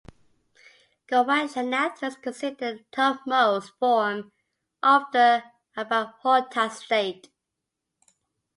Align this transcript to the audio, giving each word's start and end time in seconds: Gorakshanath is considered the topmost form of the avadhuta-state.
Gorakshanath 1.09 2.01
is 2.01 2.15
considered 2.15 2.79
the 2.79 2.83
topmost 2.91 3.73
form 3.77 4.31
of 4.81 5.03
the 5.13 5.43
avadhuta-state. 5.77 7.29